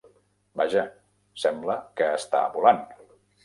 [0.61, 0.85] Vaja!
[1.43, 2.85] Sembla que està volant!